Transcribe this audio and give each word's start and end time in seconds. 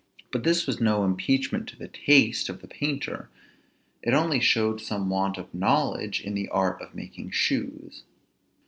But 0.31 0.43
this 0.43 0.65
was 0.65 0.81
no 0.81 1.03
impeachment 1.05 1.67
to 1.69 1.75
the 1.77 1.87
taste 1.87 2.49
of 2.49 2.61
the 2.61 2.67
painter; 2.67 3.29
it 4.01 4.15
only 4.15 4.39
showed 4.39 4.81
some 4.81 5.11
want 5.11 5.37
of 5.37 5.53
knowledge 5.53 6.21
in 6.21 6.33
the 6.33 6.49
art 6.49 6.81
of 6.81 6.95
making 6.95 7.29
shoes. 7.29 8.01